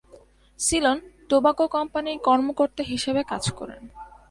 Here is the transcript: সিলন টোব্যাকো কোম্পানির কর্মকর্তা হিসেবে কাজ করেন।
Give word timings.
সিলন 0.59 0.97
টোব্যাকো 1.29 1.65
কোম্পানির 1.67 2.17
কর্মকর্তা 2.27 2.83
হিসেবে 2.83 3.21
কাজ 3.23 3.43
করেন। 3.49 3.81